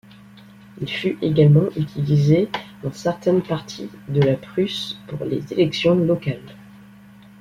[0.81, 2.49] Il fut également utilisé
[2.81, 6.55] dans certaines parties de la Prusse pour les élections locales.